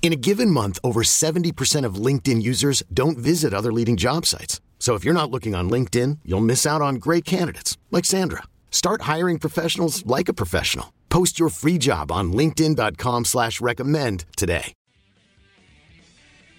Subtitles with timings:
[0.00, 4.62] In a given month, over 70% of LinkedIn users don't visit other leading job sites.
[4.78, 8.44] So if you're not looking on LinkedIn, you'll miss out on great candidates like Sandra.
[8.70, 10.94] Start hiring professionals like a professional.
[11.10, 14.72] Post your free job on LinkedIn.com slash recommend today.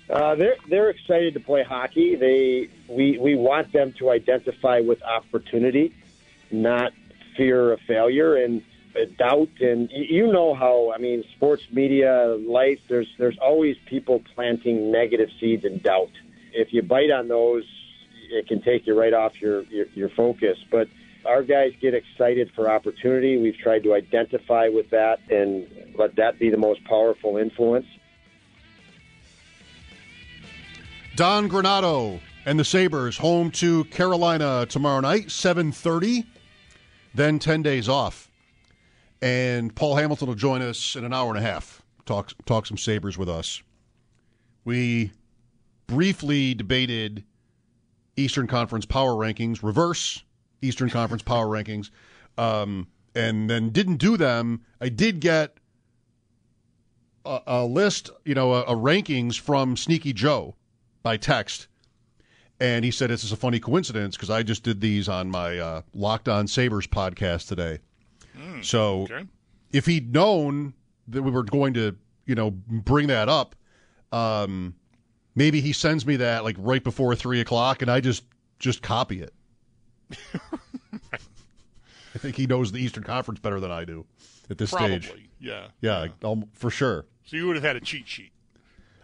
[0.10, 2.16] Uh, they're they're excited to play hockey.
[2.16, 5.94] They we we want them to identify with opportunity,
[6.50, 6.94] not
[7.38, 8.64] fear of failure and
[9.18, 9.50] doubt.
[9.59, 12.80] And you know how I mean, sports media, life.
[12.88, 16.12] There's there's always people planting negative seeds and doubt.
[16.54, 17.64] If you bite on those,
[18.32, 20.58] it can take you right off your your, your focus.
[20.72, 20.88] But
[21.26, 23.38] our guys get excited for opportunity.
[23.38, 25.67] We've tried to identify with that and
[25.98, 27.86] let that be the most powerful influence.
[31.16, 36.26] Don Granato and the Sabres home to Carolina tomorrow night, 7.30,
[37.14, 38.29] then 10 days off.
[39.22, 42.78] And Paul Hamilton will join us in an hour and a half, talk, talk some
[42.78, 43.61] Sabres with us.
[44.64, 45.11] We
[45.88, 47.23] briefly debated
[48.16, 50.23] Eastern Conference power rankings, reverse
[50.61, 51.89] Eastern Conference power rankings,
[52.38, 54.61] um, and then didn't do them.
[54.80, 55.58] I did get
[57.26, 60.56] a, a list, you know, a, a rankings from Sneaky Joe
[61.04, 61.67] by text.
[62.61, 65.58] And he said, This is a funny coincidence because I just did these on my
[65.58, 67.80] uh, Locked On Sabres podcast today.
[68.64, 69.25] So okay.
[69.71, 70.73] if he'd known
[71.08, 73.55] that we were going to, you know, bring that up,
[74.11, 74.75] um,
[75.36, 78.23] maybe he sends me that like right before three o'clock and I just
[78.59, 79.33] just copy it.
[81.14, 84.05] I think he knows the Eastern Conference better than I do
[84.49, 85.30] at this Probably, stage.
[85.39, 85.67] yeah.
[85.81, 87.05] Yeah, I'll, for sure.
[87.23, 88.31] So you would have had a cheat sheet,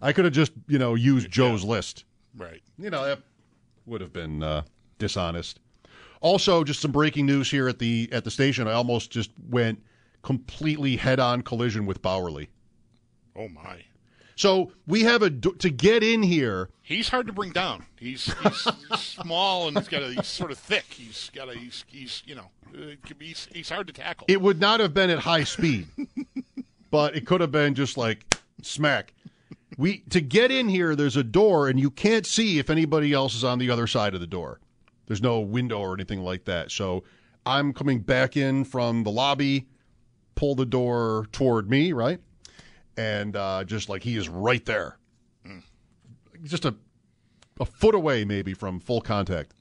[0.01, 2.05] I could have just, you know, used Joe's list.
[2.35, 2.61] right?
[2.77, 3.19] you know that
[3.85, 4.63] would have been uh,
[4.97, 5.59] dishonest.
[6.25, 8.67] Also, just some breaking news here at the at the station.
[8.67, 9.83] I almost just went
[10.23, 12.47] completely head on collision with Bauerle.
[13.35, 13.83] Oh my,
[14.35, 16.69] So we have a to get in here.
[16.81, 17.85] he's hard to bring down.
[17.99, 18.67] He's he's
[18.99, 20.85] small and he's got a he's sort of thick.
[20.89, 22.97] He's got a he's he's you know be-
[23.27, 24.25] he's, he's hard to tackle.
[24.27, 25.85] It would not have been at high speed,
[26.89, 29.13] but it could have been just like smack.
[29.77, 30.95] We to get in here.
[30.95, 34.15] There's a door, and you can't see if anybody else is on the other side
[34.15, 34.59] of the door.
[35.07, 36.71] There's no window or anything like that.
[36.71, 37.03] So
[37.45, 39.67] I'm coming back in from the lobby,
[40.35, 42.19] pull the door toward me, right,
[42.97, 44.97] and uh, just like he is right there,
[46.43, 46.75] just a
[47.59, 49.53] a foot away maybe from full contact.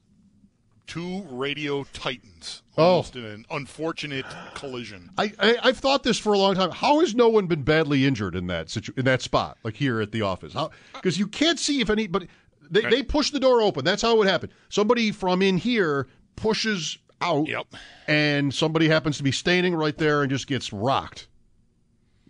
[0.87, 3.03] Two radio titans, Oh.
[3.15, 5.09] in an unfortunate collision.
[5.17, 6.69] I, I I've thought this for a long time.
[6.71, 9.99] How has no one been badly injured in that situ- in that spot, like here
[10.01, 10.55] at the office?
[10.93, 12.27] Because you can't see if anybody
[12.69, 13.83] they they push the door open.
[13.85, 14.51] That's how it happened.
[14.69, 17.67] Somebody from in here pushes out, Yep.
[18.07, 21.27] and somebody happens to be standing right there and just gets rocked.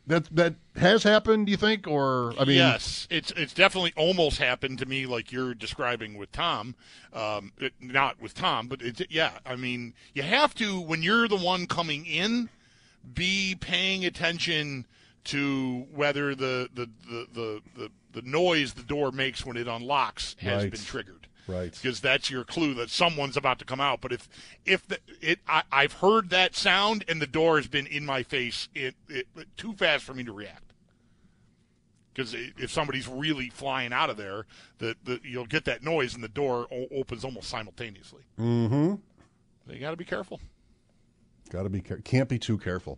[0.08, 1.88] That that has happened, do you think?
[1.88, 6.32] Or I mean, yes, it's it's definitely almost happened to me, like you're describing with
[6.32, 6.76] Tom.
[7.12, 9.32] Um, it, not with Tom, but it's yeah.
[9.48, 12.50] I mean, you have to when you're the one coming in,
[13.16, 14.86] be paying attention
[15.26, 20.36] to whether the the the the, the, the noise the door makes when it unlocks
[20.40, 20.72] has Right.
[20.72, 21.28] been triggered.
[21.48, 21.72] Right.
[21.72, 24.02] Because that's your clue that someone's about to come out.
[24.02, 24.28] But if
[24.66, 28.24] if the, it, I, I've heard that sound and the door has been in my
[28.24, 29.28] face, it, it
[29.58, 30.74] too fast for me to react
[32.14, 34.46] because if somebody's really flying out of there,
[34.80, 38.24] the, the you'll get that noise and the door o- opens almost simultaneously.
[38.40, 38.96] Mm-hmm.
[39.72, 40.40] You got to be careful.
[41.52, 42.98] Got to be care- can't be too careful.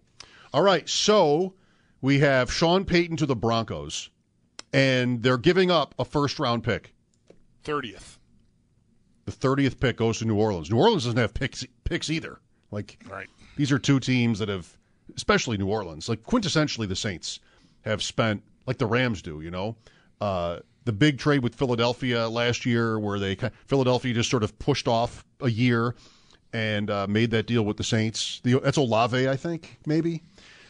[0.53, 1.53] All right, so
[2.01, 4.09] we have Sean Payton to the Broncos,
[4.73, 6.94] and they're giving up a first round pick.
[7.63, 8.17] Thirtieth,
[9.25, 10.71] The thirtieth pick goes to New Orleans.
[10.71, 12.39] New Orleans doesn't have picks picks either.
[12.71, 13.27] Like right?
[13.55, 14.67] these are two teams that have,
[15.15, 17.39] especially New Orleans, like quintessentially the Saints
[17.81, 19.41] have spent like the Rams do.
[19.41, 19.75] You know,
[20.21, 23.35] uh, the big trade with Philadelphia last year, where they
[23.65, 25.95] Philadelphia just sort of pushed off a year
[26.53, 28.39] and uh, made that deal with the Saints.
[28.44, 30.23] The, that's Olave, I think, maybe.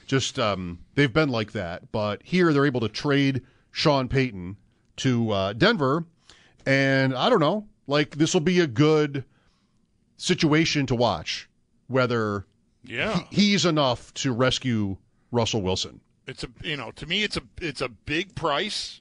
[0.08, 4.56] Just um, they've been like that, but here they're able to trade Sean Payton
[4.98, 6.06] to uh, Denver,
[6.66, 9.24] and I don't know, like this will be a good
[10.18, 11.48] situation to watch
[11.88, 12.46] whether
[12.84, 13.24] Yeah.
[13.30, 14.98] he- he's enough to rescue
[15.32, 16.00] Russell Wilson.
[16.26, 19.00] It's a you know to me it's a it's a big price,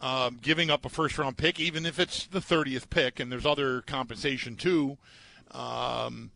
[0.00, 3.46] um, giving up a first round pick even if it's the thirtieth pick and there's
[3.46, 4.98] other compensation too.
[5.52, 6.30] Um,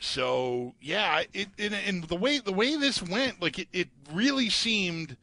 [0.00, 4.48] so yeah, it, it and the way the way this went, like it, it really
[4.48, 5.16] seemed.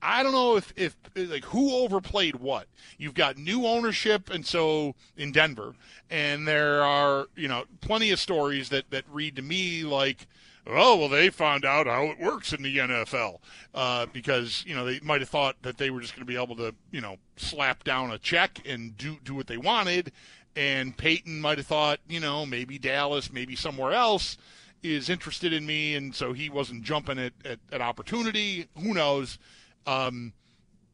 [0.00, 2.68] I don't know if, if like who overplayed what.
[2.96, 5.74] You've got new ownership, and so in Denver,
[6.08, 10.28] and there are you know plenty of stories that that read to me like,
[10.68, 13.38] oh well, they found out how it works in the NFL
[13.74, 16.40] uh, because you know they might have thought that they were just going to be
[16.40, 20.12] able to you know slap down a check and do do what they wanted,
[20.58, 24.36] and Payton might have thought you know maybe Dallas, maybe somewhere else
[24.82, 28.66] is interested in me, and so he wasn't jumping at, at, at opportunity.
[28.80, 29.38] Who knows?
[29.86, 30.32] Um,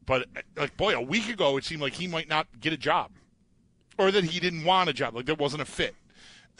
[0.05, 3.11] but like boy, a week ago it seemed like he might not get a job,
[3.97, 5.95] or that he didn't want a job, like there wasn't a fit.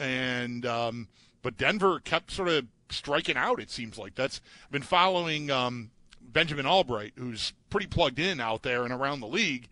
[0.00, 1.08] And um,
[1.42, 3.60] but Denver kept sort of striking out.
[3.60, 8.62] It seems like that's I've been following um, Benjamin Allbright, who's pretty plugged in out
[8.62, 9.68] there and around the league,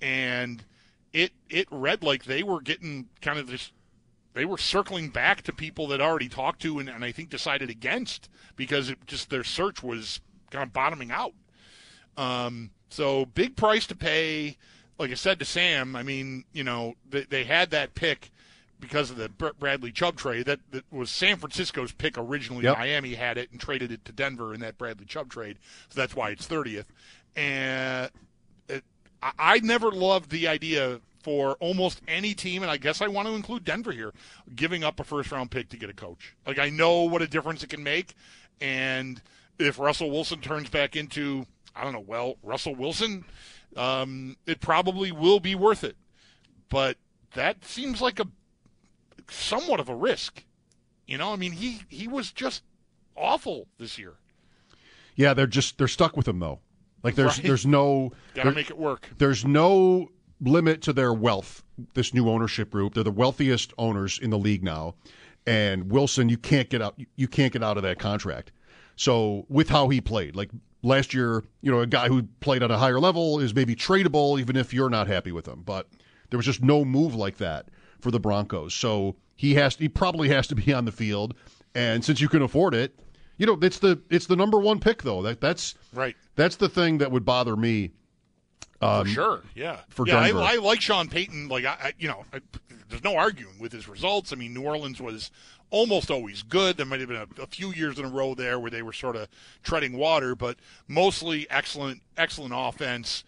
[0.00, 0.64] and
[1.12, 3.72] it it read like they were getting kind of this
[4.34, 7.70] they were circling back to people that already talked to and, and I think decided
[7.70, 10.20] against because it just their search was
[10.50, 11.32] kind of bottoming out.
[12.16, 14.56] Um, so big price to pay.
[14.98, 18.30] Like I said to Sam, I mean, you know, they, they had that pick
[18.80, 20.46] because of the Br- Bradley Chubb trade.
[20.46, 22.64] That, that was San Francisco's pick originally.
[22.64, 22.78] Yep.
[22.78, 25.58] Miami had it and traded it to Denver in that Bradley Chubb trade.
[25.88, 26.86] So that's why it's 30th.
[27.36, 28.10] And
[29.22, 33.28] I, I never loved the idea for almost any team, and I guess I want
[33.28, 34.12] to include Denver here,
[34.54, 36.34] giving up a first round pick to get a coach.
[36.46, 38.14] Like I know what a difference it can make,
[38.60, 39.20] and
[39.58, 43.24] if Russell Wilson turns back into I don't know, well, Russell Wilson,
[43.76, 45.96] um, it probably will be worth it.
[46.68, 46.96] But
[47.34, 48.26] that seems like a
[49.30, 50.44] somewhat of a risk.
[51.06, 52.62] You know, I mean, he he was just
[53.16, 54.14] awful this year.
[55.14, 56.60] Yeah, they're just they're stuck with him though.
[57.02, 57.46] Like there's Right.
[57.46, 59.08] there's no Got to there- make it work.
[59.18, 60.10] there's no
[60.40, 61.62] limit to their wealth.
[61.94, 64.94] This new ownership group, they're the wealthiest owners in the league now,
[65.46, 66.98] and Wilson, you can't get out.
[67.16, 68.52] You can't get out of that contract.
[68.96, 70.50] So with how he played, like
[70.82, 74.40] last year, you know, a guy who played at a higher level is maybe tradable,
[74.40, 75.62] even if you're not happy with him.
[75.64, 75.88] But
[76.30, 77.68] there was just no move like that
[78.00, 78.74] for the Broncos.
[78.74, 81.34] So he has, he probably has to be on the field.
[81.76, 82.98] And since you can afford it,
[83.38, 85.22] you know, it's the it's the number one pick though.
[85.22, 86.16] That that's Right.
[86.36, 87.92] that's the thing that would bother me.
[88.80, 89.80] for sure, yeah.
[89.88, 90.40] for yeah, Denver.
[90.40, 91.48] I, I like Sean Payton.
[91.48, 92.40] Like I, I you know, I,
[92.88, 94.32] there's no arguing with his results.
[94.32, 95.30] I mean, New Orleans was
[95.70, 96.76] almost always good.
[96.76, 98.92] There might have been a, a few years in a row there where they were
[98.92, 99.28] sort of
[99.62, 100.56] treading water, but
[100.86, 103.24] mostly excellent, excellent offense.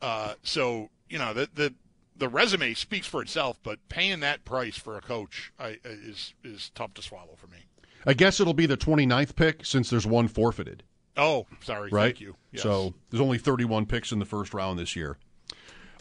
[0.00, 1.74] Uh, so you know, the the
[2.16, 6.70] the resume speaks for itself, but paying that price for a coach I, is is
[6.74, 7.58] tough to swallow for me.
[8.06, 10.82] I guess it'll be the 29th pick since there's one forfeited,
[11.16, 11.90] Oh, sorry.
[11.90, 12.06] right?
[12.14, 12.36] Thank you.
[12.50, 12.62] Yes.
[12.62, 15.18] So there's only 31 picks in the first round this year.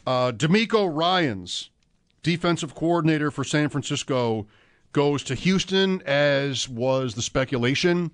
[0.08, 1.70] Uh, DeMeco Ryans,
[2.24, 4.48] defensive coordinator for San Francisco,
[4.94, 8.12] goes to Houston, as was the speculation.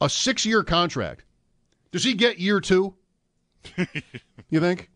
[0.00, 1.24] A six year contract.
[1.92, 2.94] Does he get year two?
[4.50, 4.90] you think?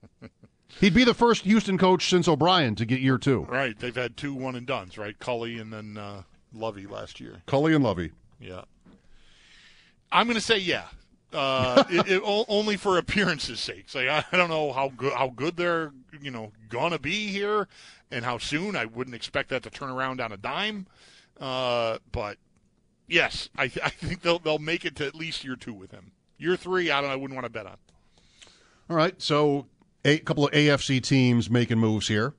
[0.80, 3.42] He'd be the first Houston coach since O'Brien to get year two.
[3.48, 5.18] right, they've had two one and duns, right?
[5.18, 6.22] Culley and then uh,
[6.52, 7.42] Lovie last year.
[7.46, 8.12] Culley and Lovie.
[8.40, 8.62] Yeah.
[10.12, 10.84] I'm going to say yeah.
[11.32, 13.86] Uh, it, it, only for appearances' sake.
[13.94, 17.66] Like, I, I don't know how good how good they're you know gonna be here,
[18.10, 18.76] and how soon.
[18.76, 20.86] I wouldn't expect that to turn around on a dime.
[21.40, 22.38] Uh, but
[23.08, 25.90] yes, I, th- I think they'll they'll make it to at least year two with
[25.90, 26.12] him.
[26.38, 27.10] Year three, I don't.
[27.10, 27.76] I wouldn't want to bet on.
[28.88, 29.66] All right, so
[30.04, 32.34] a couple of AFC teams making moves here.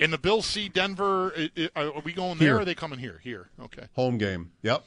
[0.00, 1.32] And the Bills see Denver.
[1.36, 2.48] Uh, uh, i- i- Are we going there?
[2.48, 2.56] Here.
[2.56, 3.20] or Are they coming here?
[3.22, 3.50] Here.
[3.60, 3.86] Okay.
[3.94, 4.50] Home game.
[4.62, 4.84] Yep.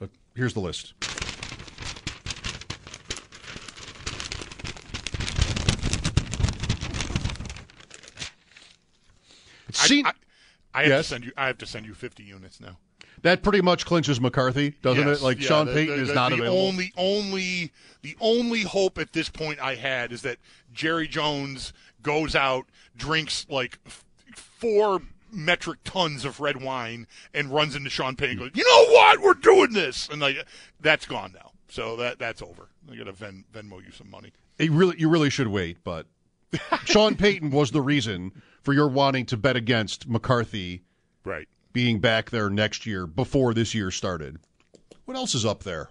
[0.00, 0.94] But here's the list.
[9.68, 10.12] It I- I,
[10.74, 11.04] I have Yes?
[11.06, 11.32] to send you.
[11.36, 12.78] I have to send you 50 units now.
[13.22, 15.24] That pretty much clinches McCarthy, doesn't Yes, it?
[15.24, 16.66] Like yeah, Sean the- Payton the- is the- not the available.
[16.66, 17.72] Only, only,
[18.02, 20.38] the only hope at this point I had is that
[20.72, 21.72] Jerry Jones
[22.02, 28.16] goes out, drinks like f- four metric tons of red wine, and runs into Sean
[28.16, 28.38] Payton.
[28.42, 29.20] and Goes, you know what?
[29.20, 30.36] We're doing this, and like
[30.80, 31.50] that's gone now.
[31.68, 32.68] So that that's over.
[32.90, 34.32] I got to Ven, Venmo you some money.
[34.58, 36.06] It really, you really should wait, but
[36.84, 38.32] Sean Payton was the reason
[38.62, 40.82] for your wanting to bet against McCarthy
[41.24, 41.46] Right.
[41.72, 44.38] Being back there next year before this year started.
[45.04, 45.90] What else is up there?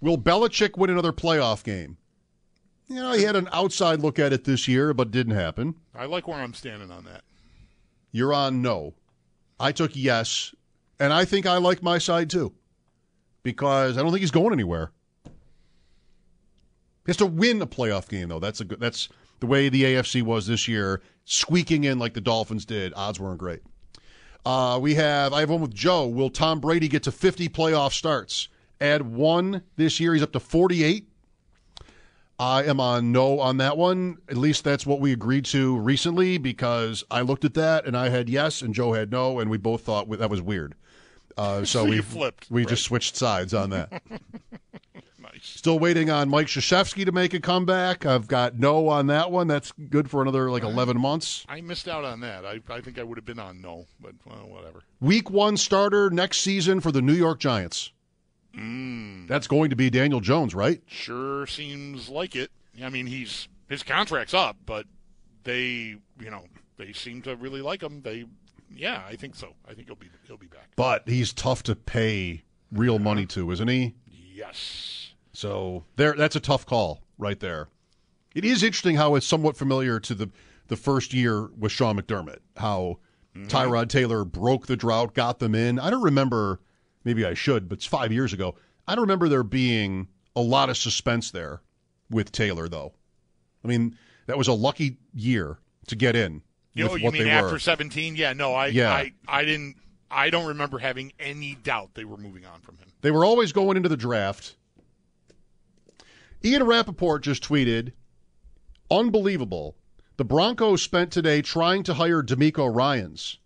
[0.00, 1.96] Will Belichick win another playoff game?
[2.88, 5.74] You know, he had an outside look at it this year, but didn't happen.
[5.94, 7.22] I like where I'm standing on that.
[8.12, 8.94] You're on no.
[9.58, 10.54] I took yes,
[11.00, 12.52] and I think I like my side too,
[13.42, 14.92] because I don't think he's going anywhere.
[15.24, 18.40] He has to win a playoff game, though.
[18.40, 18.80] That's a good.
[18.80, 19.08] That's
[19.40, 22.92] the way the AFC was this year, squeaking in like the Dolphins did.
[22.94, 23.62] Odds weren't great.
[24.46, 25.32] Uh, we have.
[25.32, 26.06] I have one with Joe.
[26.06, 28.48] Will Tom Brady get to 50 playoff starts?
[28.80, 30.14] Add one this year.
[30.14, 31.08] He's up to 48.
[32.38, 34.18] I am on no on that one.
[34.28, 38.10] At least that's what we agreed to recently because I looked at that and I
[38.10, 40.76] had yes and Joe had no, and we both thought that was weird.
[41.36, 42.68] Uh, so, So we flipped, We right.
[42.68, 44.00] just switched sides on that.
[45.42, 48.06] Still waiting on Mike Krzyzewski to make a comeback.
[48.06, 49.46] I've got no on that one.
[49.46, 51.44] That's good for another like 11 months.
[51.48, 52.44] I missed out on that.
[52.44, 54.82] I, I think I would have been on no, but well, whatever.
[55.00, 57.92] Week one starter next season for the New York Giants.
[58.56, 59.28] Mm.
[59.28, 60.82] That's going to be Daniel Jones, right?
[60.86, 62.50] Sure seems like it.
[62.82, 64.86] I mean, he's his contract's up, but
[65.44, 66.44] they, you know,
[66.76, 68.02] they seem to really like him.
[68.02, 68.26] They,
[68.74, 69.54] yeah, I think so.
[69.68, 70.70] I think he'll be he'll be back.
[70.76, 73.94] But he's tough to pay real money to, isn't he?
[74.10, 74.95] Yes.
[75.36, 77.68] So there, that's a tough call right there.
[78.34, 80.30] It is interesting how it's somewhat familiar to the
[80.68, 82.38] the first year with Sean McDermott.
[82.56, 83.00] How
[83.36, 83.46] mm-hmm.
[83.46, 85.78] Tyrod Taylor broke the drought, got them in.
[85.78, 86.60] I don't remember.
[87.04, 88.54] Maybe I should, but it's five years ago.
[88.88, 91.60] I don't remember there being a lot of suspense there
[92.10, 92.94] with Taylor, though.
[93.62, 96.42] I mean, that was a lucky year to get in.
[96.72, 97.58] You know, you mean after were.
[97.58, 98.16] 17?
[98.16, 98.90] Yeah, no, I, Yeah.
[98.90, 99.76] I, I didn't,
[100.10, 102.88] I don't remember having any doubt they were moving on from him.
[103.02, 104.56] They were always going into the draft.
[106.46, 107.92] Ian Rapoport just tweeted,
[108.88, 109.74] unbelievable.
[110.16, 113.38] The Broncos spent today trying to hire DeMeco Ryans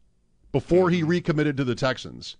[0.53, 1.09] before he mm-hmm.
[1.09, 2.37] recommitted to the Texans.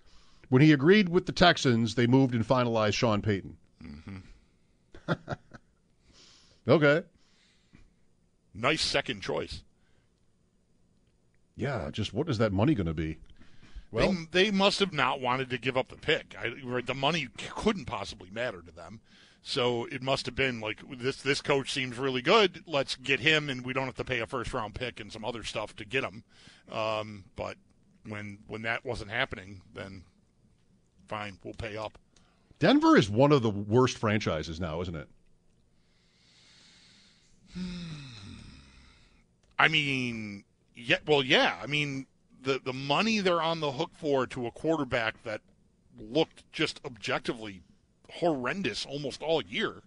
[0.49, 3.57] When he agreed with the Texans, they moved and finalized Sean Payton.
[3.83, 5.13] Mm-hmm.
[6.67, 7.07] okay.
[8.53, 9.63] Nice second choice.
[11.55, 13.17] Yeah, just what is that money going to be?
[13.89, 16.35] Well, they, they must have not wanted to give up the pick.
[16.39, 19.01] I, the money couldn't possibly matter to them.
[19.43, 21.17] So it must have been like this.
[21.17, 22.63] This coach seems really good.
[22.67, 25.25] Let's get him, and we don't have to pay a first round pick and some
[25.25, 26.23] other stuff to get him.
[26.71, 27.57] Um, but
[28.07, 30.03] when when that wasn't happening, then
[31.07, 31.97] fine, we'll pay up.
[32.59, 35.07] Denver is one of the worst franchises now, isn't it?
[39.57, 40.43] I mean,
[40.75, 41.55] yeah, well, yeah.
[41.61, 42.05] I mean,
[42.43, 45.41] the the money they're on the hook for to a quarterback that
[45.99, 47.61] looked just objectively
[48.11, 49.81] horrendous almost all year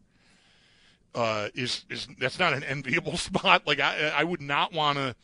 [1.14, 3.66] uh, is is that's not an enviable spot.
[3.66, 5.14] Like I I would not want to.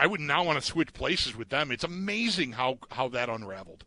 [0.00, 1.72] I would not want to switch places with them.
[1.72, 3.84] It's amazing how how that unraveled.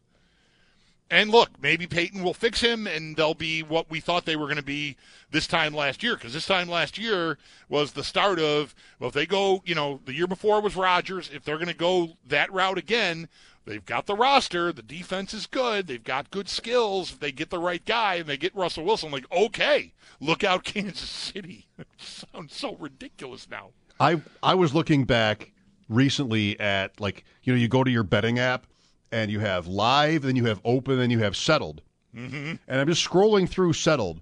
[1.09, 4.45] And look, maybe Payton will fix him, and they'll be what we thought they were
[4.45, 4.95] going to be
[5.29, 6.15] this time last year.
[6.15, 9.99] Because this time last year was the start of well, if they go, you know,
[10.05, 11.29] the year before was Rodgers.
[11.33, 13.27] If they're going to go that route again,
[13.65, 14.71] they've got the roster.
[14.71, 15.87] The defense is good.
[15.87, 17.11] They've got good skills.
[17.11, 20.63] If they get the right guy and they get Russell Wilson, like okay, look out,
[20.65, 21.67] Kansas City.
[21.77, 23.69] It sounds so ridiculous now.
[23.99, 25.51] I I was looking back
[25.87, 28.65] recently at like you know you go to your betting app
[29.11, 31.81] and you have live, then you have open, then you have settled,
[32.15, 32.55] mm-hmm.
[32.67, 34.21] and I'm just scrolling through settled,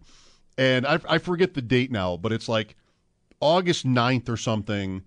[0.58, 2.76] and I I forget the date now, but it's like
[3.40, 5.04] August 9th or something.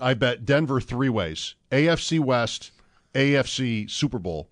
[0.00, 2.72] I bet Denver three ways: AFC West,
[3.14, 4.48] AFC Super Bowl,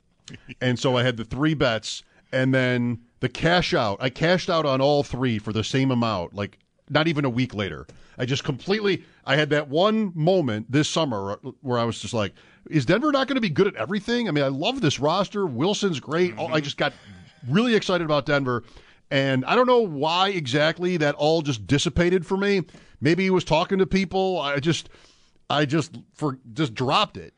[0.60, 3.98] and so I had the three bets, and then the cash out.
[4.00, 6.58] I cashed out on all three for the same amount, like
[6.90, 7.86] not even a week later.
[8.18, 9.04] I just completely.
[9.24, 12.34] I had that one moment this summer where I was just like,
[12.68, 15.46] "Is Denver not going to be good at everything?" I mean, I love this roster.
[15.46, 16.34] Wilson's great.
[16.38, 16.92] Oh, I just got
[17.48, 18.64] really excited about Denver,
[19.10, 22.62] and I don't know why exactly that all just dissipated for me.
[23.00, 24.40] Maybe he was talking to people.
[24.40, 24.88] I just,
[25.48, 27.34] I just for just dropped it,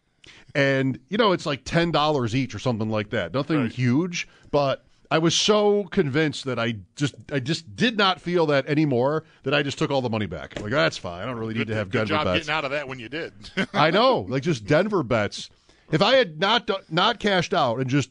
[0.55, 3.33] and you know, it's like ten dollars each or something like that.
[3.35, 3.73] Nothing Right.
[3.73, 8.67] huge, but I was so convinced that I just I just did not feel that
[8.67, 10.61] anymore that I just took all the money back.
[10.61, 11.23] Like that's fine.
[11.23, 12.39] I don't really need to have good Denver job bets.
[12.47, 13.33] getting out of that when you did.
[13.75, 15.51] I know, like just Denver bets.
[15.91, 18.11] If I had not not cashed out and just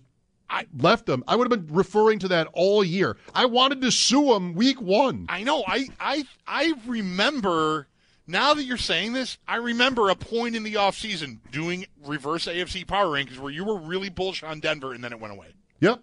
[0.49, 3.15] I- left them, I would have been referring to that all year.
[3.33, 5.25] I wanted to sue him week one.
[5.29, 5.63] I know.
[5.67, 7.87] I I I remember
[8.29, 12.85] now that you're saying this, I remember a point in the offseason doing reverse AFC
[12.87, 15.47] power rankings where you were really bullish on Denver and then it went away.
[15.81, 16.01] Yep.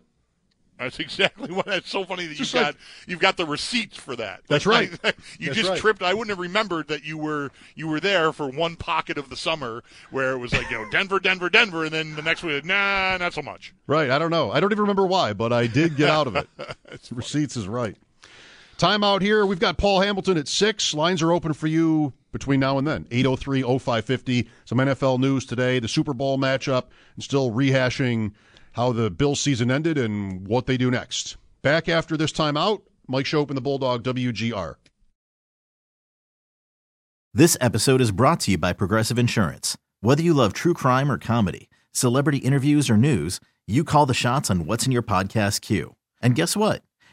[0.79, 1.65] That's exactly what.
[1.65, 4.43] That's so funny that you've like- got you've got the receipts for that.
[4.47, 5.15] That's Like, right.
[5.39, 5.79] you That's just right.
[5.79, 6.03] tripped.
[6.03, 9.37] I wouldn't have remembered that you were you were there for one pocket of the
[9.37, 12.63] summer where it was like you know Denver, Denver, Denver, and then the next week,
[12.67, 13.73] nah, not so much.
[13.87, 14.11] Right.
[14.11, 14.51] I don't know.
[14.53, 16.49] I don't even remember why, but I did get out of it.
[17.11, 17.97] Receipts is right.
[18.79, 19.47] Time out here.
[19.47, 20.93] We've got Paul Hamilton at 6.
[20.93, 23.07] Lines are open for you between now and then.
[23.11, 24.49] 803 0550.
[24.67, 28.33] Some NFL news today, the Super Bowl matchup, and still rehashing
[28.73, 31.39] how the Bills season ended and what they do next.
[31.63, 34.75] Back after this time out, Mike Schopp and the Bulldog WGR.
[37.33, 39.79] This episode is brought to you by Progressive Insurance.
[40.03, 44.51] Whether you love true crime or comedy, celebrity interviews or news, you call the shots
[44.51, 45.97] on what's in your podcast queue.
[46.21, 46.83] And guess what?